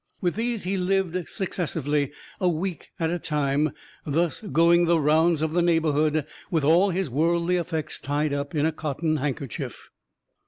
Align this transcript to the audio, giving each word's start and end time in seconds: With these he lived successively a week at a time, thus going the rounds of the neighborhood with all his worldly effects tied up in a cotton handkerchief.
With 0.19 0.33
these 0.33 0.63
he 0.63 0.77
lived 0.77 1.29
successively 1.29 2.11
a 2.39 2.49
week 2.49 2.89
at 2.99 3.11
a 3.11 3.19
time, 3.19 3.69
thus 4.03 4.41
going 4.41 4.85
the 4.85 4.99
rounds 4.99 5.43
of 5.43 5.53
the 5.53 5.61
neighborhood 5.61 6.25
with 6.49 6.63
all 6.63 6.89
his 6.89 7.07
worldly 7.07 7.57
effects 7.57 7.99
tied 7.99 8.33
up 8.33 8.55
in 8.55 8.65
a 8.65 8.71
cotton 8.71 9.17
handkerchief. 9.17 9.91